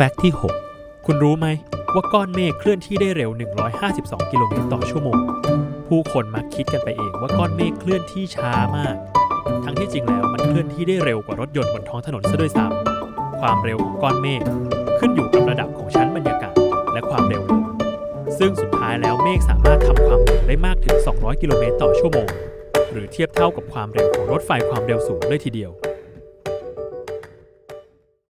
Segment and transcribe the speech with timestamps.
[0.00, 0.32] fact ที่
[0.70, 1.46] 6 คุณรู้ไหม
[1.94, 3.30] ว่าก้อนเมฆเคลื่อนที่ได้เร็ว
[3.80, 5.18] 152 กิโลเมตรต่อชั่วโมง
[5.88, 8.96] ผู้คนมักคิดกันไปเองว่าก้อนเมฆเคลื่อนที่ช้ามาก
[9.64, 14.42] ทั้งที่จริงแล้วมันเคลื่อนที่ได้เร็วกว่ารถยนต์บนท้องถนนซะด้วยซ้ำความเร็วของก้อนเมฆ
[14.98, 16.54] ขึ้นอยู่กับระดับของชั้นบรรยากาศ
[16.92, 17.64] และความเร็วลม
[18.38, 22.28] ซึ่งสุดท้ายแล้วเมฆสามารถทำความเร็วได้มากถึง 200 กิโลเมตรต่อชั่วโมง
[22.92, 25.72] หรือเทียบเท่ากับความเร็วของรถไฟความเร็วสูงเลยทีเดียว